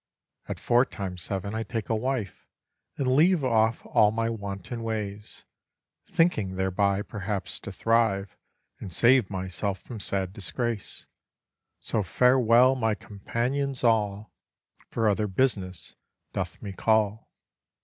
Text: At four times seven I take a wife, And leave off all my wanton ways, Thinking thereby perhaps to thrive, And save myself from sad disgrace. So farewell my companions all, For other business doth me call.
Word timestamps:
At 0.47 0.59
four 0.59 0.83
times 0.83 1.21
seven 1.21 1.53
I 1.53 1.61
take 1.61 1.87
a 1.87 1.95
wife, 1.95 2.47
And 2.97 3.15
leave 3.15 3.43
off 3.43 3.85
all 3.85 4.09
my 4.11 4.31
wanton 4.31 4.81
ways, 4.81 5.45
Thinking 6.07 6.55
thereby 6.55 7.03
perhaps 7.03 7.59
to 7.59 7.71
thrive, 7.71 8.35
And 8.79 8.91
save 8.91 9.29
myself 9.29 9.79
from 9.79 9.99
sad 9.99 10.33
disgrace. 10.33 11.05
So 11.79 12.01
farewell 12.01 12.73
my 12.73 12.95
companions 12.95 13.83
all, 13.83 14.31
For 14.89 15.07
other 15.07 15.27
business 15.27 15.95
doth 16.33 16.59
me 16.63 16.73
call. 16.73 17.29